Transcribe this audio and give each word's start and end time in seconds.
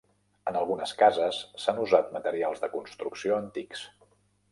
En 0.51 0.55
algunes 0.59 0.93
cases 1.01 1.41
s'han 1.65 1.81
usat 1.83 2.09
materials 2.15 2.65
de 2.65 2.71
construcció 2.77 3.37
antics. 3.43 3.85